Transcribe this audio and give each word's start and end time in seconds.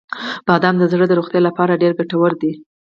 •بادام 0.47 0.75
د 0.79 0.83
زړه 0.91 1.05
د 1.07 1.11
روغتیا 1.19 1.41
لپاره 1.47 1.79
ډیره 1.81 1.97
ګټور 1.99 2.31
دی. 2.41 2.51